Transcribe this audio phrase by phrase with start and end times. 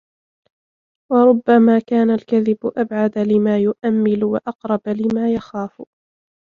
[1.11, 5.81] وَرُبَّمَا كَانَ الْكَذِبُ أَبْعَدَ لِمَا يُؤَمِّلُ وَأَقْرَبَ لِمَا يَخَافُ